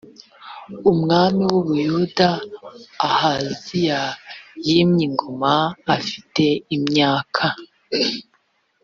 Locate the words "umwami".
0.91-1.41